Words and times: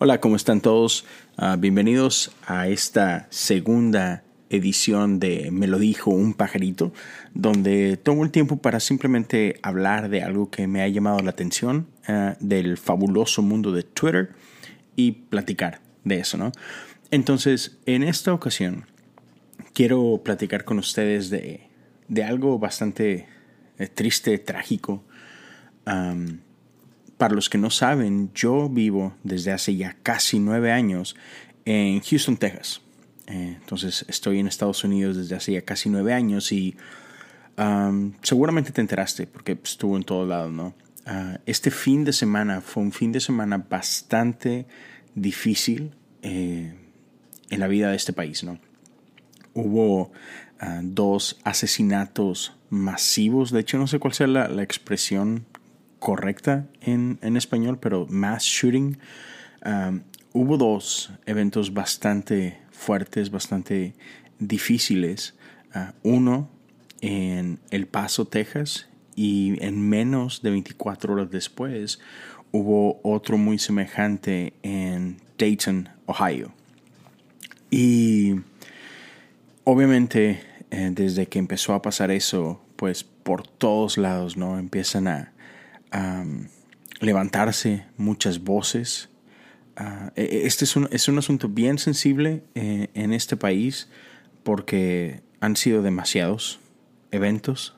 Hola, 0.00 0.20
¿cómo 0.20 0.36
están 0.36 0.60
todos? 0.60 1.04
Uh, 1.38 1.56
bienvenidos 1.58 2.30
a 2.46 2.68
esta 2.68 3.26
segunda 3.30 4.22
edición 4.48 5.18
de 5.18 5.50
Me 5.50 5.66
lo 5.66 5.80
dijo 5.80 6.12
un 6.12 6.34
pajarito, 6.34 6.92
donde 7.34 7.96
tomo 7.96 8.22
el 8.22 8.30
tiempo 8.30 8.58
para 8.58 8.78
simplemente 8.78 9.58
hablar 9.60 10.08
de 10.08 10.22
algo 10.22 10.50
que 10.50 10.68
me 10.68 10.82
ha 10.82 10.88
llamado 10.88 11.18
la 11.18 11.30
atención 11.30 11.88
uh, 12.08 12.34
del 12.38 12.76
fabuloso 12.76 13.42
mundo 13.42 13.72
de 13.72 13.82
Twitter 13.82 14.36
y 14.94 15.10
platicar 15.10 15.80
de 16.04 16.20
eso, 16.20 16.38
¿no? 16.38 16.52
Entonces, 17.10 17.76
en 17.84 18.04
esta 18.04 18.32
ocasión, 18.32 18.86
quiero 19.72 20.20
platicar 20.24 20.64
con 20.64 20.78
ustedes 20.78 21.28
de, 21.28 21.62
de 22.06 22.22
algo 22.22 22.60
bastante 22.60 23.26
eh, 23.78 23.88
triste, 23.88 24.38
trágico. 24.38 25.02
Para 27.18 27.34
los 27.34 27.50
que 27.50 27.58
no 27.58 27.70
saben, 27.70 28.30
yo 28.34 28.68
vivo 28.68 29.14
desde 29.24 29.52
hace 29.52 29.76
ya 29.76 29.96
casi 30.02 30.38
nueve 30.38 30.72
años 30.72 31.16
en 31.64 32.00
Houston, 32.00 32.36
Texas. 32.36 32.80
Eh, 33.26 33.56
entonces 33.60 34.06
estoy 34.08 34.38
en 34.38 34.46
Estados 34.46 34.82
Unidos 34.84 35.16
desde 35.16 35.36
hace 35.36 35.52
ya 35.52 35.62
casi 35.62 35.90
nueve 35.90 36.14
años 36.14 36.50
y 36.52 36.76
seguramente 38.22 38.70
te 38.70 38.80
enteraste 38.80 39.26
porque 39.26 39.58
estuvo 39.62 39.96
en 39.96 40.04
todos 40.04 40.28
lados, 40.28 40.52
¿no? 40.52 40.74
Uh, 41.06 41.38
este 41.44 41.70
fin 41.70 42.04
de 42.04 42.12
semana 42.12 42.60
fue 42.60 42.82
un 42.82 42.92
fin 42.92 43.10
de 43.10 43.18
semana 43.18 43.66
bastante 43.68 44.66
difícil 45.14 45.92
eh, 46.22 46.74
en 47.50 47.60
la 47.60 47.66
vida 47.66 47.90
de 47.90 47.96
este 47.96 48.12
país, 48.12 48.44
¿no? 48.44 48.60
Hubo 49.54 50.02
uh, 50.02 50.10
dos 50.82 51.40
asesinatos 51.42 52.54
masivos, 52.70 53.50
de 53.50 53.60
hecho 53.60 53.78
no 53.78 53.88
sé 53.88 53.98
cuál 53.98 54.14
sea 54.14 54.26
la, 54.26 54.48
la 54.48 54.62
expresión 54.62 55.46
correcta 55.98 56.66
en, 56.80 57.18
en 57.22 57.36
español, 57.36 57.78
pero 57.80 58.06
mass 58.08 58.44
shooting. 58.44 58.98
Um, 59.64 60.02
hubo 60.32 60.56
dos 60.56 61.12
eventos 61.26 61.74
bastante 61.74 62.58
fuertes, 62.70 63.30
bastante 63.30 63.94
difíciles. 64.38 65.34
Uh, 65.74 65.92
uno 66.02 66.48
en 67.00 67.58
El 67.70 67.86
Paso, 67.86 68.26
Texas, 68.26 68.88
y 69.14 69.56
en 69.64 69.88
menos 69.88 70.42
de 70.42 70.50
24 70.50 71.12
horas 71.12 71.30
después 71.30 71.98
hubo 72.52 73.00
otro 73.02 73.36
muy 73.36 73.58
semejante 73.58 74.52
en 74.62 75.16
Dayton, 75.36 75.88
Ohio. 76.06 76.52
Y 77.70 78.36
obviamente 79.64 80.40
eh, 80.70 80.90
desde 80.92 81.26
que 81.26 81.38
empezó 81.38 81.74
a 81.74 81.82
pasar 81.82 82.10
eso, 82.10 82.60
pues 82.76 83.02
por 83.02 83.46
todos 83.46 83.98
lados, 83.98 84.36
¿no? 84.36 84.58
Empiezan 84.58 85.08
a, 85.08 85.32
levantarse 87.00 87.84
muchas 87.96 88.42
voces. 88.42 89.08
Ah, 89.76 90.12
e, 90.16 90.22
e, 90.22 90.46
este 90.46 90.64
es 90.64 90.76
un, 90.76 90.88
es 90.90 91.08
un, 91.08 91.18
asunto 91.18 91.48
bien 91.48 91.78
sensible 91.78 92.42
eh, 92.54 92.88
en 92.94 93.12
este 93.12 93.36
país 93.36 93.88
porque 94.42 95.22
han 95.40 95.56
sido 95.56 95.82
demasiados 95.82 96.60
eventos. 97.10 97.74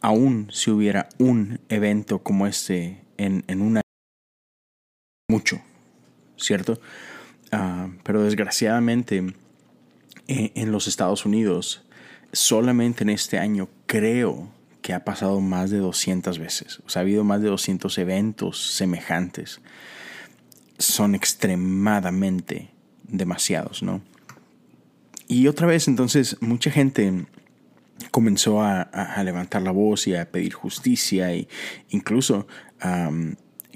aún 0.00 0.48
si 0.52 0.70
hubiera 0.70 1.08
un 1.18 1.60
evento 1.68 2.22
como 2.22 2.46
este 2.46 3.00
en, 3.16 3.44
en 3.46 3.62
una... 3.62 3.80
mucho, 5.28 5.60
¿cierto? 6.36 6.80
Ah, 7.52 7.88
pero 8.02 8.22
desgraciadamente 8.22 9.34
e, 10.26 10.52
en 10.54 10.72
los 10.72 10.88
Estados 10.88 11.24
Unidos, 11.24 11.84
solamente 12.32 13.04
en 13.04 13.10
este 13.10 13.38
año 13.38 13.68
creo 13.86 14.48
que 14.84 14.92
ha 14.92 15.02
pasado 15.02 15.40
más 15.40 15.70
de 15.70 15.78
200 15.78 16.38
veces. 16.38 16.80
O 16.84 16.90
sea, 16.90 17.00
ha 17.00 17.04
habido 17.04 17.24
más 17.24 17.40
de 17.40 17.48
200 17.48 17.96
eventos 17.96 18.74
semejantes. 18.74 19.62
Son 20.78 21.14
extremadamente 21.14 22.68
demasiados, 23.02 23.82
¿no? 23.82 24.02
Y 25.26 25.46
otra 25.46 25.66
vez, 25.66 25.88
entonces, 25.88 26.36
mucha 26.42 26.70
gente 26.70 27.24
comenzó 28.10 28.60
a, 28.62 29.22
levantar 29.24 29.62
la 29.62 29.70
voz 29.70 30.06
y 30.06 30.16
a 30.16 30.30
pedir 30.30 30.52
justicia 30.52 31.32
e 31.32 31.48
incluso 31.88 32.46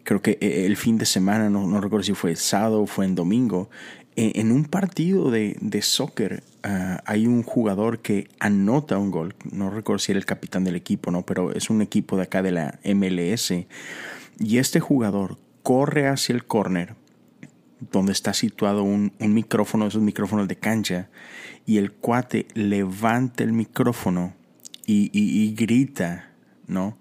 creo 0.04 0.20
que 0.20 0.36
el 0.42 0.76
fin 0.76 0.98
de 0.98 1.06
semana, 1.06 1.48
no, 1.48 1.66
no 1.66 1.80
recuerdo 1.80 2.04
si 2.04 2.12
fue 2.12 2.32
el 2.32 2.36
sábado 2.36 2.82
o 2.82 2.86
fue 2.86 3.06
en 3.06 3.14
domingo, 3.14 3.70
en 4.14 4.52
un 4.52 4.66
partido 4.66 5.30
de, 5.30 5.56
de 5.62 5.80
soccer 5.80 6.42
ah, 6.62 7.02
hay 7.04 7.26
un 7.26 7.42
jugador 7.42 8.00
que 8.00 8.28
anota 8.40 8.98
un 8.98 9.10
gol. 9.10 9.34
No 9.50 9.70
recuerdo 9.70 9.98
si 9.98 10.12
era 10.12 10.18
el 10.18 10.26
capitán 10.26 10.64
del 10.64 10.76
equipo, 10.76 11.10
¿no? 11.10 11.22
Pero 11.22 11.52
es 11.52 11.70
un 11.70 11.82
equipo 11.82 12.16
de 12.16 12.24
acá 12.24 12.42
de 12.42 12.52
la 12.52 12.78
MLS. 12.84 13.52
Y 14.38 14.58
este 14.58 14.80
jugador 14.80 15.38
corre 15.62 16.08
hacia 16.08 16.34
el 16.34 16.44
córner, 16.44 16.94
donde 17.92 18.12
está 18.12 18.32
situado 18.32 18.82
un, 18.82 19.12
un, 19.18 19.34
micrófono, 19.34 19.86
esos 19.86 20.02
micrófonos 20.02 20.48
de 20.48 20.56
cancha, 20.56 21.08
y 21.66 21.78
el 21.78 21.92
cuate 21.92 22.46
levanta 22.54 23.44
el 23.44 23.52
micrófono 23.52 24.34
y, 24.86 25.10
y, 25.12 25.54
grita, 25.54 26.30
¿no? 26.66 26.96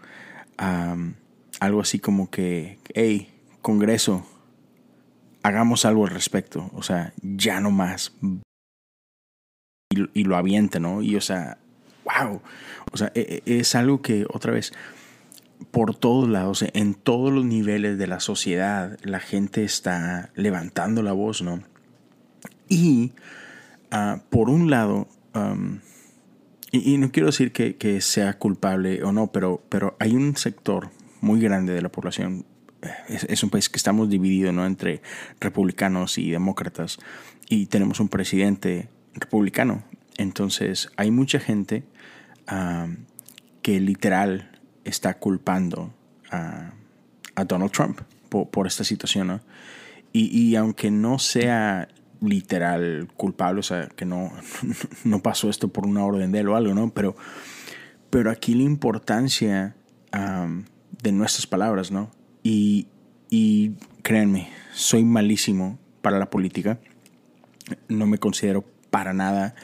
algo 1.59 1.81
así 1.81 1.99
como 1.99 2.29
que, 2.29 2.79
hey, 2.93 3.29
Congreso, 3.61 4.25
hagamos 5.43 5.85
algo 5.85 6.05
al 6.05 6.11
respecto, 6.11 6.69
o 6.73 6.83
sea, 6.83 7.13
ya 7.21 7.61
no 7.61 7.71
más. 7.71 8.13
Y, 10.13 10.23
lo 10.23 10.35
avienta, 10.35 10.79
¿no? 10.79 11.01
Y 11.01 11.15
o 11.15 11.21
sea, 11.21 11.57
wow, 12.05 12.41
o 12.91 12.97
sea, 12.97 13.11
e, 13.15 13.43
e, 13.45 13.59
es 13.59 13.75
algo 13.75 14.01
que 14.01 14.25
otra 14.29 14.51
vez, 14.51 14.73
por 15.71 15.95
todos 15.95 16.29
lados, 16.29 16.63
en 16.73 16.93
todos 16.93 17.33
los 17.33 17.45
niveles 17.45 17.97
de 17.97 18.07
la 18.07 18.19
sociedad, 18.19 18.97
la 19.03 19.19
gente 19.19 19.63
está 19.63 20.29
levantando 20.35 21.01
la 21.01 21.13
voz, 21.13 21.41
¿no? 21.41 21.61
Y 22.69 23.13
uh, 23.91 24.19
por 24.29 24.49
un 24.49 24.69
lado, 24.69 25.07
um, 25.33 25.79
y, 26.71 26.97
no 26.97 27.11
quiero 27.11 27.27
decir 27.27 27.51
que, 27.51 27.77
que, 27.77 28.01
sea 28.01 28.37
culpable 28.37 29.03
o 29.03 29.11
no, 29.11 29.31
pero, 29.31 29.63
pero 29.69 29.95
hay 29.99 30.15
un 30.15 30.35
sector 30.35 30.89
muy 31.21 31.39
grande 31.39 31.73
de 31.73 31.81
la 31.81 31.89
población, 31.89 32.45
es, 33.07 33.43
un 33.43 33.49
país 33.49 33.69
que 33.69 33.77
estamos 33.77 34.09
divididos 34.09 34.53
¿no? 34.53 34.65
entre 34.65 35.01
republicanos 35.39 36.17
y 36.17 36.31
demócratas 36.31 36.99
y 37.49 37.67
tenemos 37.67 37.99
un 37.99 38.09
presidente 38.09 38.89
republicano. 39.19 39.83
Entonces 40.17 40.89
hay 40.97 41.11
mucha 41.11 41.39
gente 41.39 41.83
que 43.61 43.79
literal 43.79 44.51
está 44.83 45.15
culpando 45.15 45.93
a, 46.31 46.73
Donald 47.47 47.71
Trump 47.71 48.01
por, 48.29 48.67
esta 48.67 48.83
situación. 48.83 49.41
Y, 50.13 50.55
aunque 50.55 50.89
no 50.89 51.19
sea 51.19 51.89
literal 52.19 53.07
culpable, 53.15 53.59
o 53.59 53.63
sea, 53.63 53.89
que 53.89 54.05
no, 54.05 54.31
no 55.03 55.21
pasó 55.21 55.49
esto 55.49 55.67
por 55.67 55.85
una 55.85 56.03
orden 56.03 56.31
de 56.31 56.39
él 56.39 56.47
o 56.47 56.55
algo, 56.55 56.73
¿no? 56.73 56.89
Pero, 56.89 57.15
pero 58.09 58.31
aquí 58.31 58.55
la 58.55 58.63
importancia 58.63 59.75
de 61.01 61.11
nuestras 61.11 61.45
palabras, 61.45 61.91
¿no? 61.91 62.09
Y, 62.43 62.87
créanme, 64.03 64.49
soy 64.73 65.03
malísimo 65.03 65.77
para 66.01 66.17
la 66.17 66.29
política. 66.29 66.79
No 67.89 68.07
me 68.07 68.17
considero 68.17 68.63
para 68.89 69.13
nada, 69.13 69.55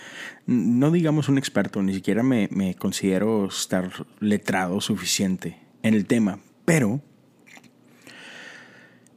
no 0.46 0.92
digamos 0.92 1.30
un 1.30 1.38
experto, 1.38 1.82
ni 1.82 1.94
siquiera 1.94 2.24
me, 2.24 2.76
considero 2.78 3.48
estar 3.48 3.90
letrado 4.20 4.82
suficiente 4.82 5.58
en 5.82 5.94
el 5.94 6.06
tema, 6.06 6.40
pero 6.66 7.02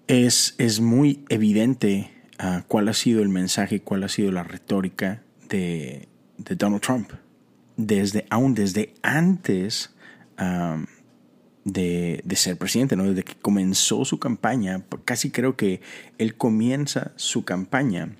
es, 0.07 0.55
es 0.59 0.81
muy 0.81 1.25
evidente 1.29 2.11
uh, 2.43 2.63
cuál 2.69 2.89
ha 2.89 2.95
sido 2.95 3.23
el 3.23 3.29
mensaje, 3.29 3.81
cuál 3.81 4.05
ha 4.05 4.09
sido 4.09 4.31
la 4.33 4.45
retórica 4.45 5.23
de, 5.49 6.09
Donald 6.39 6.83
Trump. 6.83 7.11
Desde, 7.77 8.27
aún 8.31 8.55
desde 8.55 8.95
antes 9.03 9.95
um, 10.39 10.87
de, 11.65 12.23
ser 12.37 12.57
presidente, 12.57 12.97
¿no? 12.97 13.05
Desde 13.05 13.25
que 13.25 13.35
comenzó 13.35 14.05
su 14.05 14.19
campaña, 14.19 14.83
casi 15.05 15.31
creo 15.31 15.57
que 15.57 15.81
él 16.19 16.37
comienza 16.37 17.13
su 17.17 17.45
campaña 17.45 18.17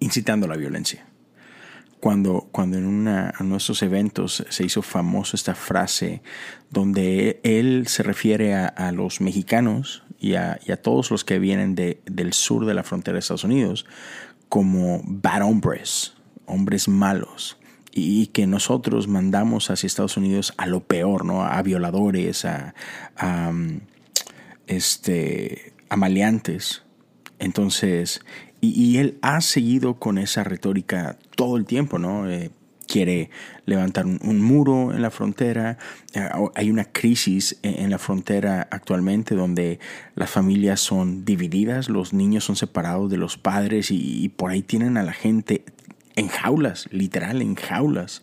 incitando 0.00 0.46
a 0.46 0.48
la 0.48 0.56
violencia. 0.56 1.06
Cuando, 2.00 2.48
cuando 2.52 2.76
en 2.76 2.86
uno 2.86 3.32
de 3.38 3.56
esos 3.56 3.82
eventos 3.82 4.44
se 4.48 4.64
hizo 4.64 4.82
famoso 4.82 5.34
esta 5.34 5.54
frase 5.54 6.22
donde 6.70 7.40
él 7.42 7.86
se 7.88 8.02
refiere 8.02 8.54
a, 8.54 8.92
los 8.92 9.20
mexicanos 9.20 10.04
y 10.20 10.34
a, 10.34 10.60
a, 10.68 10.76
todos 10.76 11.10
los 11.10 11.24
que 11.24 11.38
vienen 11.38 11.74
de, 11.74 12.00
del 12.04 12.32
sur 12.32 12.66
de 12.66 12.74
la 12.74 12.84
frontera 12.84 13.14
de 13.14 13.20
Estados 13.20 13.44
Unidos 13.44 13.86
como 14.48 15.00
bad 15.04 15.42
hombres, 15.42 16.14
hombres 16.44 16.86
malos 16.86 17.56
y 17.98 18.26
que 18.26 18.46
nosotros 18.46 19.08
mandamos 19.08 19.70
hacia 19.70 19.86
Estados 19.86 20.18
Unidos 20.18 20.52
a 20.58 20.66
lo 20.66 20.80
peor, 20.80 21.24
¿no? 21.24 21.44
A 21.44 21.62
violadores, 21.62 22.44
a, 22.44 22.74
mm, 23.50 23.78
este, 24.66 25.72
a 25.88 25.96
maleantes. 25.96 26.82
Entonces, 27.38 28.20
y, 28.60 28.98
él 28.98 29.18
ha 29.22 29.40
seguido 29.40 29.94
con 29.94 30.18
esa 30.18 30.44
retórica 30.44 31.18
todo 31.36 31.56
el 31.56 31.64
tiempo, 31.64 31.98
¿no? 31.98 32.28
Eh, 32.28 32.50
quiere 32.86 33.30
levantar 33.66 34.06
un, 34.06 34.40
muro 34.40 34.92
en 34.92 35.02
la 35.02 35.10
frontera. 35.10 35.78
Eh, 36.14 36.28
hay 36.54 36.70
una 36.70 36.84
crisis 36.84 37.58
en, 37.62 37.90
la 37.90 37.98
frontera 37.98 38.66
actualmente 38.70 39.34
donde 39.34 39.78
las 40.14 40.30
familias 40.30 40.80
son 40.80 41.24
divididas, 41.24 41.88
los 41.88 42.12
niños 42.12 42.44
son 42.44 42.56
separados 42.56 43.10
de 43.10 43.18
los 43.18 43.36
padres 43.36 43.90
y, 43.90 44.28
por 44.30 44.50
ahí 44.50 44.62
tienen 44.62 44.96
a 44.96 45.02
la 45.02 45.12
gente 45.12 45.64
en 46.14 46.28
jaulas, 46.28 46.88
literal, 46.90 47.42
en 47.42 47.54
jaulas. 47.54 48.22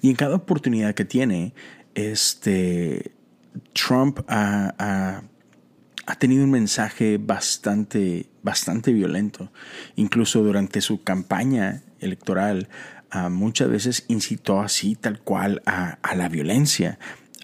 Y 0.00 0.10
en 0.10 0.16
cada 0.16 0.36
oportunidad 0.36 0.94
que 0.94 1.04
tiene, 1.04 1.52
este, 1.94 3.12
Trump 3.72 4.20
ha, 4.28 5.22
tenido 6.18 6.44
un 6.44 6.50
mensaje 6.50 7.18
bastante, 7.18 8.26
bastante 8.42 8.92
violento. 8.92 9.52
Incluso 9.96 10.42
durante 10.42 10.80
su 10.80 11.02
campaña 11.02 11.82
electoral 12.00 12.68
muchas 13.30 13.68
veces 13.68 14.04
incitó 14.08 14.60
así 14.60 14.94
tal 14.94 15.20
cual 15.20 15.62
a, 15.66 15.98
la 16.14 16.28
violencia, 16.28 16.98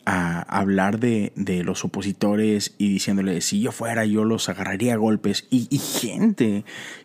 a 0.05 0.43
hablar 0.43 1.01
de, 1.01 1.33
los 1.65 1.85
opositores 1.85 2.75
y 2.79 2.89
diciéndole, 2.89 3.41
si 3.41 3.61
yo 3.61 3.73
fuera 3.73 4.05
yo 4.05 4.25
los 4.25 4.49
agarraría 4.49 4.95
a 4.95 4.99
golpes. 4.99 5.47
Y, 5.51 5.79
gente 5.79 6.65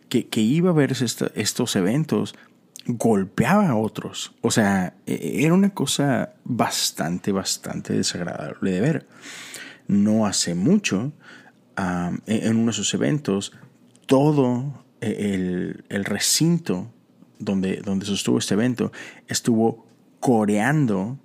que, 0.09 0.41
iba 0.41 0.69
a 0.69 0.73
ver 0.73 0.91
estos 0.91 1.75
eventos 1.75 2.35
golpeaba 2.85 3.69
a 3.69 3.75
otros. 3.75 4.33
O 4.41 4.51
sea, 4.51 4.95
e, 5.05 5.43
era 5.43 5.53
una 5.53 5.71
cosa 5.71 6.33
bastante, 6.43 7.31
bastante 7.31 7.93
desagradable 7.93 8.71
de 8.71 8.81
ver. 8.81 9.07
No 9.87 10.25
hace 10.25 10.55
mucho, 10.55 11.13
en 12.25 12.55
uno 12.55 12.65
de 12.65 12.71
esos 12.71 12.93
eventos, 12.93 13.53
todo 14.05 14.83
e, 14.99 15.33
el, 15.33 15.83
el 15.89 16.05
recinto 16.05 16.91
donde, 17.39 17.77
donde 17.77 18.05
sostuvo 18.05 18.37
este 18.37 18.53
evento, 18.53 18.91
estuvo 19.27 19.85
coreando 20.19 21.17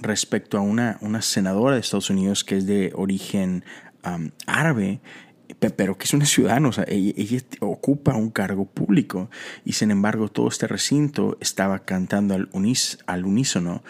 respecto 0.00 0.56
a 0.56 0.62
una, 0.62 0.96
una 1.02 1.20
senadora 1.20 1.74
de 1.74 1.82
Estados 1.82 2.08
Unidos 2.08 2.42
que 2.42 2.56
es 2.56 2.66
de 2.66 2.92
origen 2.94 3.64
árabe, 4.46 5.00
pero 5.76 5.96
que 5.96 6.04
es 6.04 6.14
una 6.14 6.26
ciudadana, 6.26 6.68
o 6.68 6.72
sea, 6.72 6.84
ella, 6.88 7.40
ocupa 7.60 8.14
un 8.14 8.30
cargo 8.30 8.66
público 8.66 9.30
y 9.64 9.72
sin 9.72 9.90
embargo 9.90 10.28
todo 10.28 10.48
este 10.48 10.66
recinto 10.66 11.38
estaba 11.40 11.80
cantando 11.80 12.34
al, 12.34 12.48
al 13.06 13.24
unísono, 13.24 13.82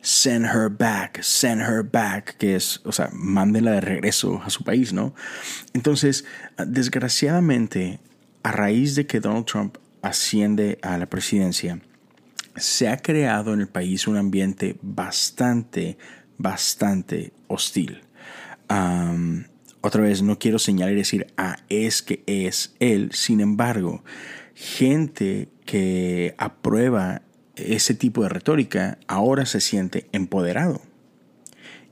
send 0.00 0.46
her 0.46 0.70
back, 0.70 1.22
send 1.22 1.60
her 1.60 1.82
back, 1.82 2.36
que 2.38 2.56
es, 2.56 2.80
o 2.84 2.92
sea, 2.92 3.10
mándenla 3.12 3.72
de 3.72 3.80
regreso 3.80 4.40
a 4.44 4.50
su 4.50 4.64
país, 4.64 4.92
¿no? 4.92 5.14
Entonces, 5.74 6.24
desgraciadamente, 6.66 8.00
a 8.42 8.52
raíz 8.52 8.94
de 8.94 9.06
que 9.06 9.20
Donald 9.20 9.46
Trump 9.46 9.76
asciende 10.00 10.78
a 10.82 10.98
la 10.98 11.06
presidencia, 11.06 11.80
se 12.56 12.88
ha 12.88 12.96
creado 12.96 13.54
en 13.54 13.60
el 13.60 13.68
país 13.68 14.06
un 14.06 14.16
ambiente 14.16 14.76
bastante, 14.82 15.96
bastante 16.38 17.32
hostil. 17.46 18.02
Otra 19.82 20.02
vez, 20.02 20.22
no 20.22 20.38
quiero 20.38 20.58
señalar 20.58 20.94
y 20.94 20.98
decir, 20.98 21.26
ah, 21.36 21.58
es 21.68 22.02
que 22.02 22.22
es 22.26 22.74
él. 22.78 23.10
Sin 23.12 23.40
embargo, 23.40 24.04
gente 24.54 25.48
que 25.64 26.34
aprueba 26.38 27.22
ese 27.56 27.94
tipo 27.94 28.22
de 28.22 28.28
retórica 28.28 28.98
ahora 29.08 29.44
se 29.44 29.60
siente 29.60 30.08
empoderado. 30.12 30.80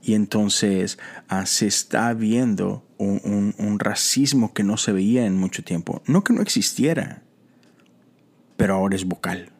Y 0.01 0.15
entonces 0.15 0.97
ah, 1.27 1.45
se 1.45 1.67
está 1.67 2.13
viendo 2.13 2.83
un 2.97 3.79
racismo 3.79 4.53
que 4.53 4.63
no 4.63 4.77
se 4.77 4.91
veía 4.91 5.25
en 5.25 5.35
mucho 5.35 5.63
tiempo. 5.63 6.01
No 6.05 6.23
que 6.23 6.33
no 6.33 6.41
existiera, 6.41 7.23
pero 8.57 8.75
ahora 8.75 8.95
es 8.95 9.05
vocal. 9.05 9.51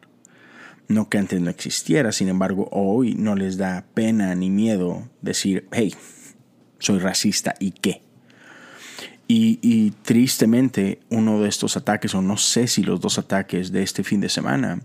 No 0.88 1.08
que 1.08 1.18
antes 1.18 1.40
no 1.40 1.50
existiera, 1.50 2.12
sin 2.12 2.28
embargo, 2.28 2.68
hoy 2.70 3.14
no 3.14 3.34
les 3.34 3.56
da 3.56 3.84
pena 3.94 4.34
ni 4.34 4.50
miedo 4.50 5.08
decir, 5.20 5.68
hey, 5.72 5.94
soy 6.78 6.98
racista 6.98 7.54
y 7.58 7.72
qué. 7.72 8.02
Y, 9.34 9.92
tristemente 10.02 11.00
uno 11.08 11.40
de 11.40 11.48
estos 11.48 11.78
ataques, 11.78 12.14
o 12.14 12.20
no 12.20 12.36
sé 12.36 12.66
si 12.66 12.82
los 12.82 13.00
dos 13.00 13.18
ataques 13.18 13.72
de 13.72 13.82
este 13.82 14.04
fin 14.04 14.20
de 14.20 14.28
semana, 14.28 14.82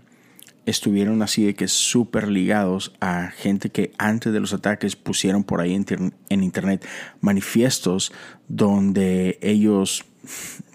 estuvieron 0.64 1.20
así 1.22 1.44
de 1.44 1.54
que 1.54 1.68
súper 1.68 2.28
ligados 2.28 2.94
a 3.00 3.30
gente 3.30 3.68
que 3.68 3.92
antes 3.98 4.32
de 4.32 4.40
los 4.40 4.54
ataques 4.54 4.96
pusieron 4.96 5.44
por 5.44 5.60
ahí 5.60 5.74
en, 5.74 6.14
en 6.28 6.42
internet 6.42 6.86
manifiestos 7.20 8.12
donde 8.48 9.38
ellos 9.42 10.04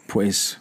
pues 0.07 0.59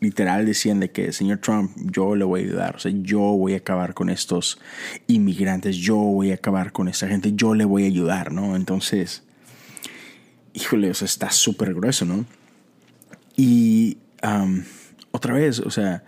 literal 0.00 0.44
decían 0.44 0.80
de 0.80 0.90
que, 0.90 1.12
señor 1.12 1.38
Trump, 1.38 1.72
yo 1.76 2.14
le 2.14 2.24
voy 2.24 2.42
a 2.42 2.44
ayudar, 2.44 2.76
o 2.76 2.78
sea, 2.78 2.92
yo 2.94 3.20
voy 3.20 3.54
a 3.54 3.58
acabar 3.58 3.94
con 3.94 4.10
estos 4.10 4.58
inmigrantes, 5.06 5.76
yo 5.76 5.96
voy 5.96 6.30
a 6.30 6.34
acabar 6.34 6.72
con 6.72 6.88
esta 6.88 7.08
gente, 7.08 7.32
yo 7.32 7.54
le 7.54 7.64
voy 7.64 7.84
a 7.84 7.86
ayudar, 7.86 8.32
¿no? 8.32 8.54
Entonces, 8.54 9.22
híjole, 10.54 10.90
o 10.90 10.94
sea, 10.94 11.06
está 11.06 11.30
súper 11.30 11.74
grueso, 11.74 12.04
¿no? 12.04 12.24
Y 13.36 13.98
otra 15.10 15.34
vez, 15.34 15.60
o 15.60 15.70
sea, 15.70 16.02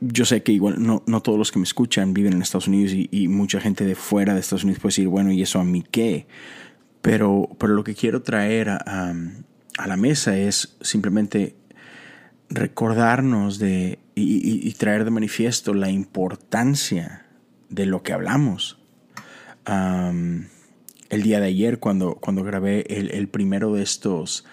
yo 0.00 0.24
sé 0.24 0.42
que 0.42 0.50
igual 0.50 0.82
no, 0.82 1.02
no, 1.06 1.22
todos 1.22 1.38
los 1.38 1.52
que 1.52 1.60
me 1.60 1.64
escuchan 1.64 2.12
viven 2.12 2.32
en 2.32 2.42
Estados 2.42 2.66
Unidos 2.66 2.92
y, 2.92 3.28
mucha 3.28 3.60
gente 3.60 3.84
de 3.84 3.94
fuera 3.94 4.34
de 4.34 4.40
Estados 4.40 4.64
Unidos 4.64 4.80
puede 4.80 4.90
decir, 4.90 5.08
bueno, 5.08 5.30
¿y 5.30 5.42
eso 5.42 5.60
a 5.60 5.64
mí 5.64 5.84
qué? 5.88 6.26
Pero, 7.02 7.48
pero 7.58 7.74
lo 7.74 7.84
que 7.84 7.94
quiero 7.94 8.22
traer 8.22 8.70
a, 8.70 9.14
a 9.78 9.86
la 9.86 9.96
mesa 9.96 10.36
es 10.36 10.76
simplemente 10.80 11.54
recordarnos 12.50 13.58
de 13.58 14.00
y, 14.14 14.72
traer 14.74 15.04
de 15.04 15.10
manifiesto 15.10 15.74
la 15.74 15.90
importancia 15.90 17.26
de 17.68 17.86
lo 17.86 18.02
que 18.02 18.12
hablamos. 18.12 18.78
El 21.10 21.22
día 21.22 21.40
de 21.40 21.46
ayer, 21.46 21.78
cuando, 21.78 22.14
cuando 22.16 22.42
grabé 22.42 22.84
el, 22.88 23.28
primero 23.28 23.72
de 23.72 23.82
estos, 23.82 24.44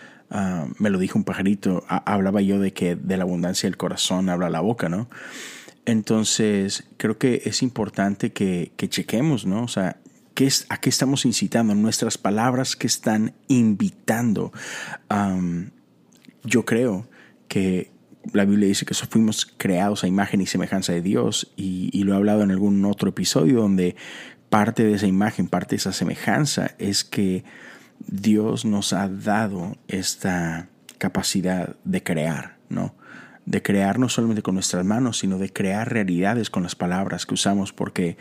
me 0.79 0.89
lo 0.89 0.99
dijo 0.99 1.17
un 1.17 1.25
pajarito, 1.25 1.83
hablaba 1.87 2.41
yo 2.41 2.59
de 2.59 2.73
que 2.73 2.95
de 2.95 3.17
la 3.17 3.23
abundancia 3.23 3.67
del 3.67 3.77
corazón 3.77 4.29
habla 4.29 4.49
la 4.49 4.61
boca, 4.61 4.89
¿no? 4.89 5.09
Entonces, 5.85 6.85
creo 6.97 7.17
que 7.17 7.43
es 7.45 7.61
importante 7.61 8.31
que, 8.31 8.71
chequemos, 8.77 9.45
¿no? 9.45 9.63
O 9.63 9.67
sea, 9.67 9.97
¿qué 10.33 10.45
es, 10.45 10.65
¿a 10.69 10.77
qué 10.79 10.89
estamos 10.89 11.25
incitando? 11.25 11.75
Nuestras 11.75 12.17
palabras 12.17 12.75
que 12.75 12.87
están 12.87 13.33
invitando. 13.47 14.51
yo 16.43 16.65
creo 16.65 17.07
que 17.47 17.91
la 18.33 18.45
Biblia 18.45 18.67
dice 18.67 18.85
que 18.85 18.93
fuimos 18.93 19.45
creados 19.57 20.03
a 20.03 20.07
imagen 20.07 20.41
y 20.41 20.47
semejanza 20.47 20.93
de 20.93 21.01
Dios 21.01 21.51
y, 21.55 22.03
lo 22.03 22.13
he 22.13 22.15
hablado 22.15 22.43
en 22.43 22.51
algún 22.51 22.83
otro 22.85 23.09
episodio 23.09 23.61
donde 23.61 23.95
parte 24.55 24.85
de 24.85 24.93
esa 24.93 25.05
imagen, 25.05 25.49
parte 25.49 25.71
de 25.71 25.79
esa 25.79 25.91
semejanza 25.91 26.75
es 26.79 27.03
que 27.03 27.43
Dios 27.99 28.63
nos 28.63 28.93
ha 28.93 29.09
dado 29.09 29.75
esta 29.89 30.69
capacidad 30.97 31.75
de 31.83 32.01
crear, 32.03 32.55
¿no? 32.69 32.95
De 33.45 33.61
crear 33.61 33.99
no 33.99 34.07
solamente 34.07 34.41
con 34.41 34.53
nuestras 34.53 34.85
manos, 34.85 35.19
sino 35.19 35.39
de 35.39 35.51
crear 35.51 35.91
realidades 35.91 36.49
con 36.49 36.63
las 36.63 36.73
palabras 36.73 37.25
que 37.25 37.33
usamos, 37.33 37.73
porque, 37.73 38.15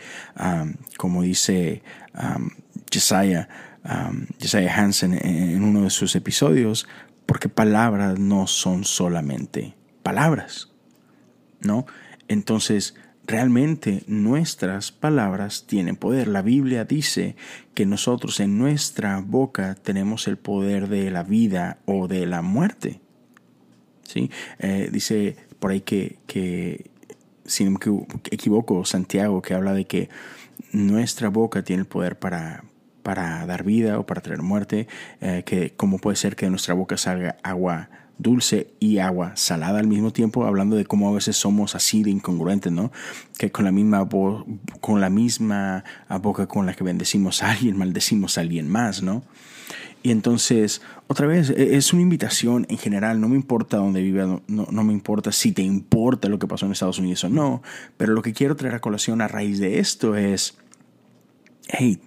como 0.97 1.21
dice 1.21 1.83
um, 2.21 2.49
Hansen 4.69 5.13
en 5.13 5.63
uno 5.63 5.83
de 5.83 5.89
sus 5.89 6.17
episodios, 6.17 6.85
porque 7.25 7.47
palabras 7.47 8.19
no 8.19 8.45
son 8.47 8.83
solamente 8.83 9.73
palabras, 10.03 10.69
¿no? 11.61 11.85
Entonces, 12.27 12.93
realmente 13.25 14.03
nuestras 14.07 14.91
palabras 14.91 15.65
tienen 15.67 15.95
poder. 15.95 16.27
La 16.27 16.41
Biblia 16.41 16.85
dice 16.85 17.35
que 17.73 17.85
nosotros 17.85 18.39
en 18.39 18.57
nuestra 18.57 19.19
boca 19.19 19.75
tenemos 19.75 20.27
el 20.27 20.37
poder 20.37 20.87
de 20.87 21.11
la 21.11 21.23
vida 21.23 21.79
o 21.85 22.07
de 22.07 22.25
la 22.25 22.41
muerte. 22.41 23.01
¿Sí? 24.03 24.29
Eh, 24.59 24.89
dice 24.91 25.35
por 25.59 25.71
ahí 25.71 25.81
que, 25.81 26.19
que, 26.27 26.91
si 27.45 27.65
no 27.65 27.71
me 27.71 27.79
equivoco, 28.31 28.85
Santiago, 28.85 29.41
que 29.41 29.53
habla 29.53 29.73
de 29.73 29.85
que 29.85 30.09
nuestra 30.71 31.29
boca 31.29 31.63
tiene 31.63 31.81
el 31.81 31.87
poder 31.87 32.19
para, 32.19 32.63
para 33.01 33.45
dar 33.45 33.63
vida 33.63 33.99
o 33.99 34.05
para 34.05 34.21
traer 34.21 34.41
muerte, 34.41 34.87
eh, 35.21 35.43
que 35.45 35.73
como 35.75 35.97
puede 35.97 36.17
ser 36.17 36.35
que 36.35 36.45
de 36.45 36.51
nuestra 36.51 36.73
boca 36.73 36.97
salga 36.97 37.37
agua 37.43 37.89
dulce 38.17 38.73
y 38.79 38.99
agua 38.99 39.35
salada 39.35 39.79
al 39.79 39.87
mismo 39.87 40.11
tiempo, 40.11 40.45
hablando 40.45 40.75
de 40.75 40.85
cómo 40.85 41.09
a 41.09 41.13
veces 41.13 41.35
somos 41.35 41.75
así 41.75 42.03
de 42.03 42.11
incongruentes, 42.11 42.71
¿no? 42.71 42.91
Que 43.37 43.51
con 43.51 43.65
la 43.65 43.71
misma, 43.71 44.07
con 44.81 45.01
la 45.01 45.09
misma 45.09 45.83
boca 46.21 46.47
con 46.47 46.65
la 46.65 46.73
que 46.73 46.83
bendecimos 46.83 47.43
a 47.43 47.51
alguien, 47.51 47.77
maldecimos 47.77 48.37
a 48.37 48.41
alguien 48.41 48.69
más, 48.69 49.03
¿no? 49.03 49.23
Y 50.05 50.11
entonces, 50.11 50.83
otra 51.07 51.25
vez, 51.25 51.49
e, 51.49 51.75
es 51.77 51.91
una 51.91 52.03
invitación 52.03 52.67
en 52.69 52.77
general, 52.77 53.19
no 53.19 53.27
me 53.27 53.35
importa 53.35 53.77
dónde 53.77 54.03
vive, 54.03 54.23
no, 54.23 54.41
no, 54.47 54.83
me 54.83 54.93
importa 54.93 55.31
si 55.31 55.51
te 55.51 55.63
importa 55.63 56.29
lo 56.29 56.37
que 56.37 56.45
pasó 56.45 56.67
en 56.67 56.73
Estados 56.73 56.99
Unidos 56.99 57.23
o 57.23 57.29
no, 57.29 57.63
pero 57.97 58.13
lo 58.13 58.21
que 58.21 58.31
quiero 58.31 58.55
traer 58.55 58.75
a 58.75 58.81
colación 58.81 59.19
a 59.21 59.27
raíz 59.27 59.59
de 59.59 59.79
esto 59.79 60.15
es, 60.15 60.59
hey, 61.69 61.99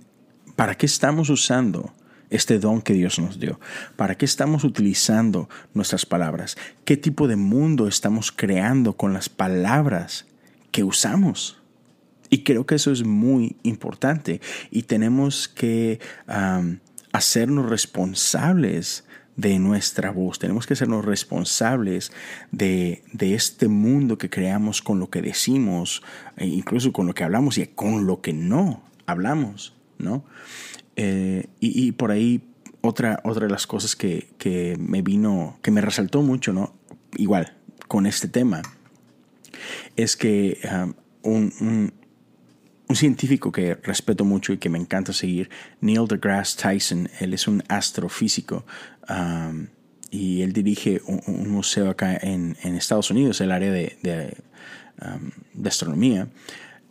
¿para 0.55 0.77
qué 0.77 0.87
estamos 0.87 1.29
usando 1.29 1.93
este 2.31 2.59
don 2.59 2.83
que 2.83 2.95
Dios 2.95 3.19
nos 3.19 3.39
dio? 3.39 3.61
¿Para 3.97 4.17
qué 4.17 4.25
estamos 4.25 4.65
utilizando 4.65 5.49
nuestras 5.75 6.07
palabras? 6.07 6.57
¿Qué 6.85 6.97
tipo 6.97 7.29
de 7.29 7.37
mundo 7.37 7.89
estamos 7.89 8.33
creando 8.33 8.97
con 8.97 9.13
las 9.13 9.29
palabras 9.29 10.27
que 10.71 10.85
usamos. 10.85 11.57
Y 12.31 12.45
creo 12.45 12.67
que 12.67 12.75
eso 12.75 12.93
es 12.93 13.05
muy 13.05 13.57
importante 13.63 14.41
y 14.71 14.83
tenemos 14.83 15.49
que 15.49 15.99
hacernos 17.13 17.69
responsables 17.71 19.05
de 19.37 19.59
nuestra 19.59 20.11
voz. 20.11 20.39
Tenemos 20.39 20.67
que 20.67 20.75
hacernos 20.75 21.05
responsables 21.05 22.13
de, 22.51 23.03
este 23.19 23.69
mundo 23.69 24.19
que 24.19 24.29
creamos 24.29 24.83
con 24.83 24.99
lo 24.99 25.09
que 25.09 25.23
decimos, 25.23 26.03
e 26.37 26.47
incluso 26.47 26.93
con 26.93 27.07
lo 27.07 27.15
que 27.15 27.25
hablamos 27.25 27.57
y 27.57 27.67
con 27.67 28.07
lo 28.07 28.21
que 28.21 28.33
no 28.33 28.83
hablamos, 29.07 29.75
¿no? 29.97 30.25
Eh, 31.01 31.47
y, 31.61 31.93
por 31.93 32.11
ahí 32.11 32.43
otra, 32.81 33.21
otra 33.23 33.47
de 33.47 33.53
las 33.53 33.69
cosas 33.69 33.95
que, 33.95 34.77
me 34.81 35.01
vino, 35.01 35.57
que 35.63 35.71
me 35.71 35.81
resaltó 35.81 36.23
mucho, 36.23 36.53
¿no? 36.53 36.75
Igual, 37.17 37.57
con 37.87 38.05
este 38.05 38.27
tema, 38.27 38.63
es 39.97 40.17
que 40.17 40.59
un, 41.23 41.53
un 42.89 42.97
científico 42.97 43.53
que 43.53 43.77
respeto 43.77 44.25
mucho 44.25 44.53
y 44.53 44.59
que 44.59 44.69
me 44.69 44.79
encanta 44.79 45.13
seguir, 45.13 45.51
Neil 45.81 46.09
deGrasse 46.09 46.57
Tyson, 46.57 47.09
él 47.21 47.33
es 47.33 47.47
un 47.47 47.63
astrofísico 47.69 48.65
y 50.11 50.43
él 50.43 50.53
dirige 50.53 51.01
un, 51.07 51.49
museo 51.49 51.91
acá 51.91 52.19
en, 52.21 52.57
Estados 52.63 53.11
Unidos, 53.11 53.41
el 53.41 53.53
área 53.53 53.71
de, 53.71 54.37
um, 55.01 55.67
astronomía. 55.67 56.29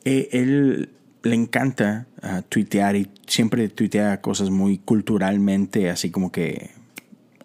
E, 0.06 0.30
él 0.32 0.92
le 1.24 1.36
encanta 1.36 2.08
uh, 2.24 2.42
tuitear 2.48 2.96
y 2.96 3.10
siempre 3.28 3.68
tuitea 3.70 4.22
cosas 4.22 4.50
muy 4.50 4.78
culturalmente, 4.78 5.90
así 5.90 6.12
como 6.12 6.32
que 6.32 6.72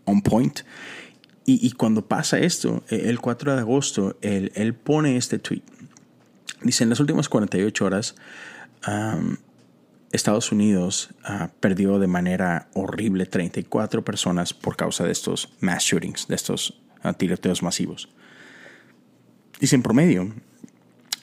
on 0.05 0.23
point. 0.23 0.61
Y, 1.45 1.73
cuando 1.73 2.07
pasa 2.07 2.39
esto, 2.39 2.85
e, 2.89 3.11
el 3.11 3.19
4 3.19 3.55
de 3.55 3.61
agosto, 3.61 4.17
él, 4.21 4.53
él 4.55 4.75
pone 4.75 5.17
este 5.17 5.41
tweet 5.41 5.63
Dice, 6.65 6.85
en 6.85 6.91
las 6.91 7.01
últimas 7.01 7.29
48 7.29 7.85
horas, 7.85 8.15
Estados 10.13 10.53
Unidos 10.53 11.11
ah, 11.25 11.51
perdió 11.61 11.99
de 11.99 12.07
manera 12.07 12.69
horrible 12.75 13.27
34 13.27 14.05
personas 14.05 14.55
por 14.55 14.77
causa 14.77 15.05
de 15.05 15.13
estos 15.13 15.53
mass 15.61 15.85
shootings, 15.85 16.29
de 16.29 16.35
estos 16.35 16.81
uh, 17.05 17.13
tiroteos 17.13 17.63
masivos. 17.63 18.09
Dice, 19.61 19.77
en 19.77 19.83
promedio, 19.83 20.35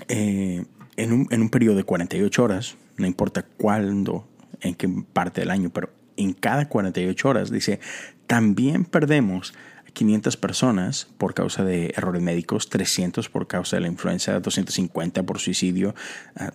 eh, 0.07 0.65
en, 0.99 1.13
un, 1.13 1.27
en 1.31 1.41
un 1.41 1.49
periodo 1.49 1.77
de 1.77 1.83
48 1.83 2.43
horas, 2.43 2.75
no 2.97 3.07
importa 3.07 3.43
cuándo, 3.43 4.27
en 4.61 4.75
qué 4.75 4.89
parte 5.13 5.41
del 5.41 5.49
año, 5.49 5.69
pero 5.69 5.91
en 6.17 6.33
cada 6.33 6.67
48 6.67 7.29
horas, 7.29 7.51
dice, 7.51 7.79
también 8.27 8.83
perdemos 8.83 9.53
500 9.93 10.37
personas 10.37 11.07
por 11.17 11.33
causa 11.33 11.63
de 11.63 11.93
errores 11.95 12.21
médicos, 12.21 12.69
300 12.69 13.29
por 13.29 13.47
causa 13.47 13.77
de 13.77 13.81
la 13.81 13.87
influenza, 13.87 14.39
250 14.39 15.23
por 15.23 15.39
suicidio, 15.39 15.95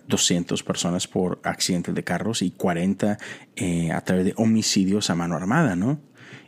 200 0.07 0.61
ah, 0.61 0.65
personas 0.65 1.07
por 1.07 1.39
accidentes 1.43 1.95
de 1.95 2.03
carros 2.03 2.43
y 2.43 2.51
40 2.51 3.17
eh, 3.55 3.91
a 3.91 4.01
través 4.01 4.25
de 4.25 4.33
homicidios 4.37 5.09
a 5.09 5.15
mano 5.15 5.35
armada, 5.35 5.75
¿no? 5.75 5.99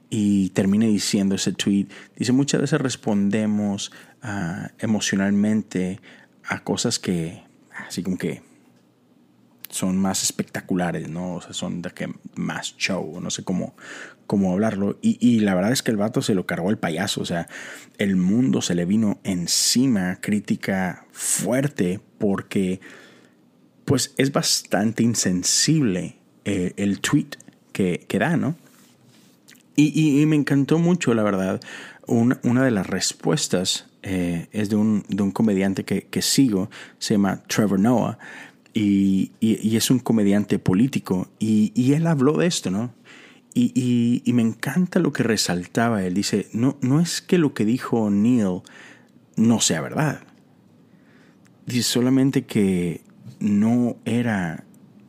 Y 0.09 0.51
termina 0.51 0.85
diciendo 0.85 1.35
ese 1.35 1.51
tweet, 1.51 1.87
dice, 2.15 2.31
muchas 2.31 2.61
veces 2.61 2.79
respondemos 2.79 3.91
ah, 4.21 4.69
emocionalmente 4.79 5.99
a 6.45 6.63
cosas 6.63 6.99
que, 6.99 7.46
así 7.85 8.03
como 8.03 8.17
que 8.17 8.41
son 9.69 9.97
más 9.97 10.23
espectaculares, 10.23 11.09
¿no? 11.09 11.35
O 11.35 11.41
sea, 11.41 11.53
son 11.53 11.81
de 11.81 11.91
que 11.91 12.09
más 12.35 12.75
show, 12.77 13.19
no 13.21 13.29
sé 13.29 13.43
cómo, 13.43 13.75
cómo 14.25 14.53
hablarlo. 14.53 14.97
Y, 15.01 15.39
la 15.41 15.55
verdad 15.55 15.71
es 15.71 15.83
que 15.83 15.91
el 15.91 15.97
vato 15.97 16.21
se 16.21 16.35
lo 16.35 16.45
cargó 16.45 16.69
el 16.69 16.77
payaso, 16.77 17.21
o 17.21 17.25
sea, 17.25 17.47
el 17.97 18.15
mundo 18.15 18.61
se 18.61 18.75
le 18.75 18.85
vino 18.85 19.19
encima, 19.23 20.19
crítica 20.21 21.05
fuerte, 21.11 21.99
porque 22.17 22.79
pues 23.85 24.13
es 24.17 24.33
bastante 24.33 25.03
insensible 25.03 26.17
eh, 26.43 26.73
el 26.75 26.99
tweet 26.99 27.29
que, 27.71 28.05
da, 28.19 28.35
¿no? 28.35 28.55
Y, 29.75 30.25
me 30.25 30.35
encantó 30.35 30.79
mucho, 30.79 31.13
la 31.13 31.21
verdad, 31.21 31.61
una 32.07 32.63
de 32.63 32.71
las 32.71 32.87
respuestas 32.87 33.85
eh, 34.09 34.47
es 34.53 34.69
de 34.69 34.77
un, 34.77 35.03
de 35.09 35.21
un 35.21 35.31
comediante 35.31 35.83
que, 35.83 36.03
que 36.03 36.21
sigo, 36.21 36.69
se 36.97 37.15
llama 37.15 37.43
Trevor 37.47 37.77
Noah 37.77 38.17
y, 38.73 39.31
es 39.75 39.91
un 39.91 39.99
comediante 39.99 40.59
político 40.59 41.27
y, 41.39 41.91
él 41.91 42.07
habló 42.07 42.37
de 42.37 42.47
esto, 42.47 42.71
¿no? 42.71 42.93
Y, 43.53 44.23
me 44.27 44.43
encanta 44.43 44.99
lo 44.99 45.11
que 45.11 45.23
resaltaba. 45.23 46.05
Él 46.05 46.13
dice, 46.13 46.47
no, 46.53 46.77
no 46.79 47.01
es 47.01 47.21
que 47.21 47.37
lo 47.37 47.53
que 47.53 47.65
dijo 47.65 48.09
Neil 48.09 48.61
no 49.35 49.59
sea 49.59 49.81
verdad. 49.81 50.21
Dice 51.65 51.83
solamente 51.83 52.45
que 52.45 53.01
no 53.41 53.97
era, 54.05 54.63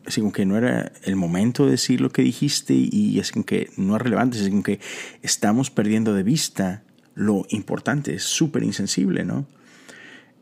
así 0.06 0.22
como 0.22 0.32
que 0.32 0.44
no 0.44 0.56
era 0.56 0.90
el 1.04 1.14
momento 1.14 1.66
de 1.66 1.72
decir 1.72 2.00
lo 2.00 2.10
que 2.10 2.22
dijiste 2.22 2.74
y 2.74 3.20
es 3.20 3.30
que 3.30 3.70
no 3.76 3.94
es 3.94 4.02
relevante, 4.02 4.38
es 4.38 4.50
que 4.64 4.80
estamos 5.22 5.70
perdiendo 5.70 6.14
de 6.14 6.24
vista 6.24 6.82
lo 7.18 7.46
importante, 7.48 8.14
es 8.14 8.22
súper 8.22 8.62
insensible, 8.62 9.24
¿no? 9.24 9.44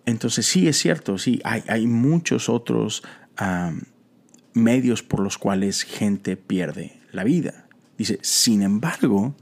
Entonces 0.04 0.45
sí 0.45 0.68
es 0.68 0.76
cierto, 0.76 1.16
sí, 1.16 1.40
hay, 1.42 1.64
hay 1.68 1.87
muchos 1.87 2.50
otros 2.50 3.02
medios 4.52 5.02
por 5.02 5.21
los 5.21 5.38
cuales 5.38 5.83
gente 5.83 6.37
pierde 6.37 7.00
la 7.12 7.25
vida. 7.25 7.66
Dice, 7.97 8.18
sin 8.23 8.61
embargo, 8.61 9.35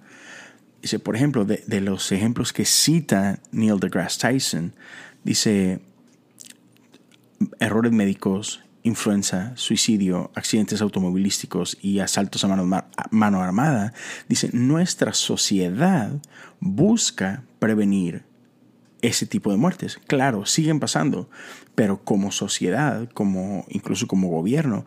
dice, 0.81 1.01
por 1.01 1.17
ejemplo, 1.17 1.45
de, 1.45 1.65
de 1.67 1.81
los 1.81 2.13
ejemplos 2.13 2.53
que 2.53 2.65
cita 2.65 3.41
Neil 3.51 3.81
deGrasse 3.81 4.21
Tyson, 4.21 4.73
dice, 5.25 5.81
errores 7.59 7.93
médicos, 7.93 8.63
influenza, 8.85 9.53
suicidio, 9.57 10.31
accidentes 10.35 10.81
automovilísticos 10.81 11.79
y 11.81 11.99
asaltos 11.99 12.45
a 12.45 12.49
mano, 13.11 13.43
armada, 13.43 13.93
dice, 14.29 14.51
nuestra 14.53 15.15
sociedad 15.15 16.13
busca 16.61 17.43
prevenir 17.59 18.25
ese 19.01 19.27
tipo 19.27 19.51
de 19.51 19.57
muertes. 19.57 19.99
Claro, 20.07 20.47
siguen 20.47 20.81
pasando, 20.81 21.29
pero 21.75 22.05
como 22.05 22.31
sociedad, 22.31 23.09
como 23.15 23.65
incluso 23.69 24.07
como 24.07 24.29
gobierno, 24.29 24.85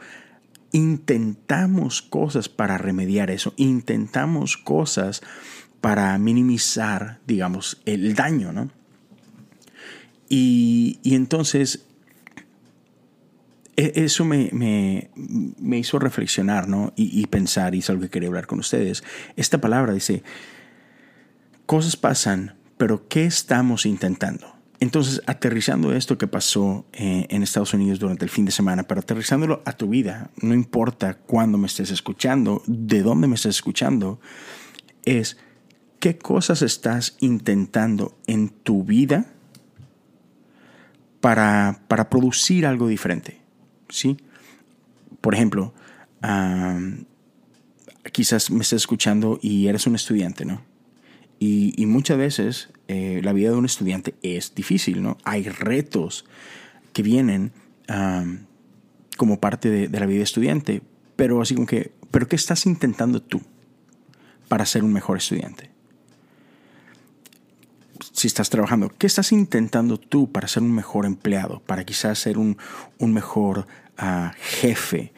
intentamos 0.72 2.01
cosas 2.04 2.50
para 2.50 2.77
remediar 2.77 3.32
eso, 3.32 3.54
intentamos 3.58 4.58
cosas 4.58 5.22
para 5.82 6.18
minimizar, 6.20 7.20
digamos, 7.25 7.82
el 7.86 8.13
daño, 8.13 8.54
¿no? 8.54 8.70
Y, 10.30 11.00
entonces, 11.04 11.86
eso 13.78 14.26
me, 14.26 14.50
me, 14.52 15.78
hizo 15.78 16.00
reflexionar, 16.00 16.68
¿no? 16.68 16.94
Y, 16.96 17.22
y 17.22 17.28
pensar, 17.28 17.76
y 17.76 17.80
es 17.80 17.90
algo 17.90 18.02
que 18.02 18.10
quería 18.10 18.28
hablar 18.28 18.48
con 18.48 18.60
ustedes. 18.60 19.04
Esta 19.36 19.62
palabra 19.62 19.94
dice, 19.94 20.24
cosas 21.66 21.96
pasan 21.96 22.58
pero 22.78 23.08
¿qué 23.08 23.26
estamos 23.26 23.86
intentando? 23.86 24.56
Entonces, 24.80 25.24
aterrizando 25.26 25.96
esto 25.96 26.20
que 26.20 26.28
pasó 26.28 26.86
eh, 26.94 27.26
en 27.30 27.42
Estados 27.42 27.74
Unidos 27.74 27.98
durante 27.98 28.24
el 28.24 28.30
fin 28.30 28.46
de 28.46 28.52
semana, 28.52 28.84
pero 28.84 29.02
aterrizándolo 29.02 29.64
a 29.66 29.74
tu 29.74 29.90
vida, 29.90 30.30
no 30.40 30.54
importa 30.54 31.16
cuándo 31.16 31.58
me 31.58 31.66
estés 31.66 31.90
escuchando, 31.90 32.62
de 32.68 33.02
dónde 33.02 33.28
me 33.28 33.36
estés 33.36 33.56
escuchando, 33.56 34.20
es 35.04 35.38
qué 36.00 36.20
cosas 36.20 36.62
estás 36.62 37.18
intentando 37.20 38.16
en 38.28 38.50
tu 38.50 38.84
vida 38.84 39.26
para, 41.22 41.82
para 41.88 42.12
producir 42.12 42.68
algo 42.68 42.88
diferente. 42.88 43.42
¿Sí? 43.89 44.17
Por 45.22 45.34
ejemplo, 45.34 45.74
quizás 48.12 48.51
me 48.51 48.62
estés 48.62 48.82
escuchando 48.82 49.39
y 49.41 49.67
eres 49.67 49.88
un 49.88 49.96
estudiante, 49.96 50.46
¿no? 50.46 50.62
Y, 51.39 51.86
muchas 51.86 52.17
veces 52.17 52.70
eh, 52.88 53.22
la 53.24 53.32
vida 53.32 53.51
de 53.51 53.58
un 53.58 53.65
estudiante 53.65 54.15
es 54.24 54.56
difícil, 54.56 55.03
¿no? 55.03 55.17
Hay 55.24 55.44
retos 55.44 56.25
que 56.94 57.03
vienen 57.03 57.51
como 59.17 59.39
parte 59.39 59.70
de, 59.70 60.00
la 60.00 60.06
vida 60.06 60.24
estudiante, 60.24 60.82
pero 61.15 61.41
así 61.41 61.56
como 61.56 61.67
que, 61.67 61.91
¿pero 62.12 62.27
qué 62.27 62.36
estás 62.36 62.65
intentando 62.65 63.22
tú 63.22 63.41
para 64.48 64.65
ser 64.65 64.84
un 64.84 64.94
mejor 64.94 65.17
estudiante? 65.17 65.77
Si 68.13 68.27
estás 68.27 68.50
trabajando, 68.50 68.89
¿qué 68.98 69.08
estás 69.08 69.32
intentando 69.32 70.00
tú 70.00 70.32
para 70.32 70.48
ser 70.48 70.63
un 70.63 70.74
mejor 70.74 71.06
empleado, 71.06 71.62
para 71.66 71.84
quizás 71.84 72.20
ser 72.20 72.38
un, 72.38 72.58
mejor 73.00 73.68
ah, 73.98 74.34
jefe, 74.38 75.13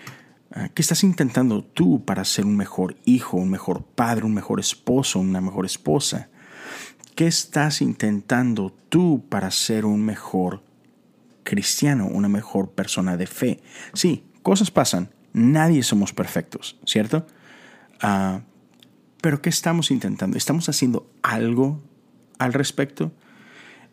Ah, 0.51 0.69
¿Qué 0.69 0.81
estás 0.81 1.03
intentando 1.03 1.63
tú 1.63 2.03
para 2.03 2.25
ser 2.25 2.45
un 2.45 2.57
mejor 2.57 2.95
hijo, 3.05 3.37
un 3.37 3.51
mejor 3.51 3.83
padre, 3.83 4.25
un 4.25 4.33
mejor 4.33 4.59
esposo, 4.59 5.19
una 5.19 5.41
mejor 5.41 5.65
esposa? 5.65 6.29
¿Qué 7.15 7.27
estás 7.27 7.81
intentando 7.81 8.73
tú 8.89 9.23
para 9.29 9.51
ser 9.51 9.85
un 9.85 10.03
mejor 10.03 10.63
cristiano, 11.43 12.07
una 12.07 12.29
mejor 12.29 12.71
persona 12.71 13.15
de 13.15 13.27
fe? 13.27 13.59
Sí, 13.93 14.23
cosas 14.41 14.71
pasan. 14.71 15.11
Nadie 15.33 15.83
somos 15.83 16.13
perfectos, 16.13 16.79
¿cierto? 16.85 17.27
Ah, 18.01 18.41
pero 19.21 19.41
¿qué 19.41 19.49
estamos 19.49 19.91
intentando? 19.91 20.35
¿Estamos 20.35 20.67
haciendo 20.69 21.11
algo 21.21 21.79
al 22.39 22.53
respecto? 22.53 23.11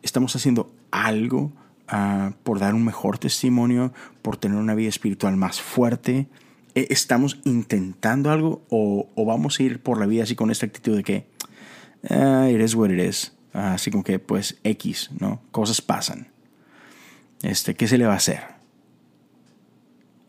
¿Estamos 0.01 0.35
haciendo 0.35 0.73
algo 0.89 1.51
ah, 1.87 2.33
por 2.43 2.59
dar 2.59 2.73
un 2.73 2.83
mejor 2.83 3.19
testimonio, 3.19 3.93
por 4.23 4.37
tener 4.37 4.57
una 4.57 4.73
vida 4.73 4.89
espiritual 4.89 5.37
más 5.37 5.61
fuerte? 5.61 6.27
¿E, 6.73 6.87
¿Estamos 6.89 7.39
intentando 7.43 8.31
algo 8.31 8.65
o, 8.69 9.07
vamos 9.25 9.59
a 9.59 9.63
ir 9.63 9.81
por 9.81 9.99
la 9.99 10.07
vida 10.07 10.23
así 10.23 10.35
con 10.35 10.49
esta 10.49 10.65
actitud 10.65 10.95
de 10.95 11.03
que 11.03 11.27
ah, 12.09 12.49
it 12.49 12.59
is 12.59 12.73
what 12.73 12.89
it 12.89 12.99
is? 12.99 13.33
así 13.53 13.91
como 13.91 14.03
que 14.03 14.19
pues 14.19 14.59
X, 14.63 15.09
¿no? 15.19 15.41
Cosas 15.51 15.81
pasan. 15.81 16.27
Este, 17.41 17.75
¿qué 17.75 17.87
se 17.87 17.97
le 17.97 18.05
va 18.05 18.13
a 18.13 18.17
hacer? 18.17 18.41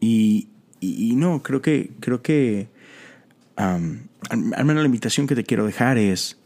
Y, 0.01 0.49
y, 0.81 1.17
no, 1.17 1.43
creo 1.43 1.61
que, 1.61 1.91
creo 2.01 2.23
que 2.23 2.69
al, 3.57 4.09
menos 4.65 4.77
la 4.77 4.87
invitación 4.87 5.27
que 5.27 5.35
te 5.35 5.45
quiero 5.45 5.67
dejar 5.67 5.99
es 5.99 6.38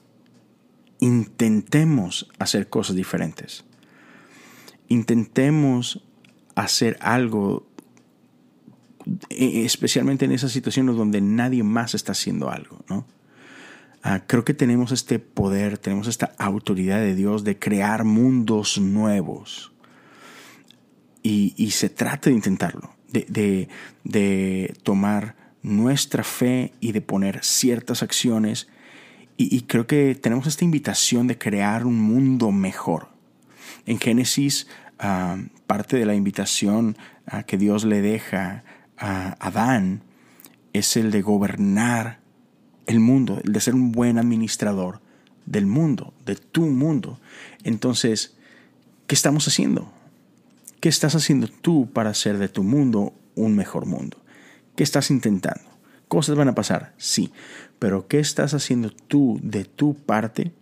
intentemos 1.02 2.28
hacer 2.38 2.68
cosas 2.68 2.94
diferentes. 2.94 3.64
Intentemos 4.86 6.04
hacer 6.54 6.96
algo, 7.00 7.66
e, 9.28 9.64
especialmente 9.64 10.26
en 10.26 10.30
esas 10.32 10.52
situaciones 10.52 10.94
donde 10.94 11.20
nadie 11.20 11.64
más 11.64 11.96
está 11.96 12.12
haciendo 12.12 12.50
algo, 12.50 12.84
¿no? 12.88 13.04
Ah, 14.04 14.22
creo 14.28 14.44
que 14.44 14.54
tenemos 14.54 14.92
este 14.92 15.18
poder, 15.18 15.76
tenemos 15.76 16.06
esta 16.06 16.34
autoridad 16.38 17.00
de 17.00 17.16
Dios 17.16 17.42
de 17.42 17.58
crear 17.58 18.04
mundos 18.04 18.78
nuevos. 18.78 19.72
Y, 21.24 21.54
y 21.56 21.72
se 21.72 21.88
trata 21.88 22.30
de 22.30 22.36
intentarlo, 22.36 22.94
de, 23.08 23.26
de, 23.28 23.68
de, 24.04 24.74
tomar 24.84 25.34
nuestra 25.62 26.22
fe 26.22 26.72
y 26.80 26.92
de 26.92 27.00
poner 27.00 27.44
ciertas 27.44 28.04
acciones. 28.04 28.68
Y, 29.36 29.62
creo 29.62 29.86
que 29.86 30.14
tenemos 30.14 30.46
esta 30.46 30.64
invitación 30.64 31.26
de 31.26 31.38
crear 31.38 31.84
un 31.86 32.00
mundo 32.00 32.52
mejor. 32.52 33.08
En 33.86 33.98
Génesis, 33.98 34.68
ah, 34.98 35.36
parte 35.66 35.96
de 35.96 36.06
la 36.06 36.14
invitación 36.14 36.96
uh, 37.32 37.44
que 37.46 37.56
Dios 37.56 37.84
le 37.84 38.02
deja 38.02 38.62
a 38.98 39.36
Adán 39.40 40.02
es 40.72 40.96
el 40.96 41.10
de 41.10 41.22
gobernar 41.22 42.20
el 42.86 43.00
mundo, 43.00 43.40
el 43.42 43.52
de 43.52 43.60
ser 43.60 43.74
un 43.74 43.90
buen 43.90 44.18
administrador 44.18 45.00
del 45.46 45.66
mundo, 45.66 46.14
de 46.24 46.36
tu 46.36 46.66
mundo. 46.66 47.20
Entonces, 47.64 48.36
¿qué 49.06 49.14
estamos 49.14 49.48
haciendo? 49.48 49.90
¿Qué 50.80 50.88
estás 50.88 51.14
haciendo 51.14 51.48
tú 51.48 51.90
para 51.92 52.10
hacer 52.10 52.38
de 52.38 52.48
tu 52.48 52.62
mundo 52.62 53.14
un 53.34 53.56
mejor 53.56 53.86
mundo? 53.86 54.18
¿Qué 54.76 54.82
estás 54.82 55.10
intentando? 55.10 55.71
Cosas 56.12 56.36
van 56.36 56.48
a 56.48 56.54
pasar, 56.54 56.92
sí, 56.98 57.32
pero 57.78 58.06
¿qué 58.06 58.18
estás 58.18 58.52
haciendo 58.52 58.90
tú 58.90 59.40
de 59.42 59.64
tu 59.64 59.94
parte 59.94 60.52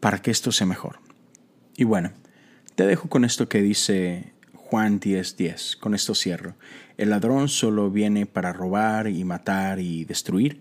para 0.00 0.18
que 0.20 0.32
esto 0.32 0.50
sea 0.50 0.66
mejor? 0.66 0.98
Y 1.76 1.84
bueno, 1.84 2.10
te 2.74 2.86
dejo 2.86 3.08
con 3.08 3.24
esto 3.24 3.48
que 3.48 3.62
dice 3.62 4.32
Juan 4.52 4.98
10:10. 4.98 5.36
10. 5.36 5.76
Con 5.76 5.94
esto 5.94 6.16
cierro. 6.16 6.56
El 6.96 7.10
ladrón 7.10 7.48
solo 7.48 7.88
viene 7.88 8.26
para 8.26 8.52
robar 8.52 9.06
y 9.06 9.22
matar 9.22 9.78
y 9.78 10.04
destruir. 10.04 10.60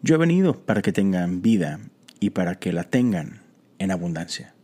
Yo 0.00 0.14
he 0.14 0.18
venido 0.18 0.64
para 0.64 0.80
que 0.80 0.94
tengan 0.94 1.42
vida 1.42 1.80
y 2.18 2.30
para 2.30 2.54
que 2.54 2.72
la 2.72 2.84
tengan 2.84 3.42
en 3.78 3.90
abundancia. 3.90 4.54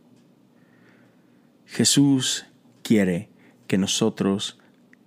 Jesús 1.67 2.47
quiere 2.81 3.29
que 3.67 3.77
nosotros 3.77 4.57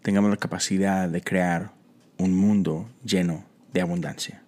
tengamos 0.01 0.31
la 0.31 0.37
capacidad 0.37 1.09
de 1.09 1.23
crear 1.23 1.82
un 2.23 2.37
mundo 2.37 2.89
lleno 3.05 3.45
de 3.73 3.81
abundancia. 3.81 4.43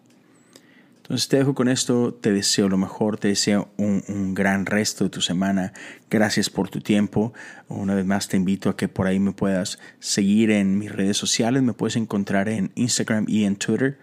Entonces 0.97 1.29
te 1.29 1.37
dejo 1.37 1.55
con 1.55 1.69
esto, 1.69 2.15
te 2.15 2.33
deseo 2.33 2.71
lo 2.71 2.79
mejor, 2.79 3.19
te 3.19 3.29
deseo 3.29 3.69
un, 3.77 4.03
un, 4.09 4.33
gran 4.33 4.65
resto 4.65 5.05
de 5.05 5.11
tu 5.11 5.21
semana. 5.21 5.75
Gracias 6.09 6.49
por 6.49 6.71
tu 6.71 6.81
tiempo. 6.81 7.35
Una 7.69 7.95
vez 7.95 8.07
más 8.07 8.27
te 8.27 8.39
invito 8.39 8.71
a 8.71 8.77
que 8.77 8.89
por 8.89 9.07
ahí 9.07 9.21
me 9.21 9.33
puedas 9.33 9.79
seguir 9.99 10.51
en 10.51 10.79
mis 10.79 10.91
redes 10.91 11.19
sociales. 11.19 11.63
Me 11.63 11.75
puedes 11.75 11.97
encontrar 11.97 12.49
en 12.49 12.73
Instagram 12.75 13.27
y 13.29 13.45
en 13.45 13.57
Twitter 13.57 13.99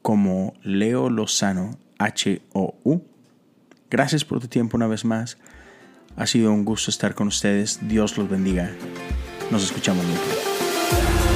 como 0.00 0.54
Leo 0.62 1.10
Lozano 1.10 1.76
H-O-U. 1.98 3.02
Gracias 3.90 4.24
por 4.24 4.38
tu 4.38 4.46
tiempo 4.46 4.76
una 4.76 4.86
vez 4.86 5.04
más. 5.04 5.38
Ha 6.16 6.28
sido 6.28 6.52
un 6.52 6.64
gusto 6.64 6.92
estar 6.92 7.16
con 7.16 7.26
ustedes. 7.26 7.80
Dios 7.88 8.16
los 8.16 8.28
bendiga. 8.28 8.70
Nos 9.50 9.64
escuchamos 9.64 10.04
muy 10.04 11.35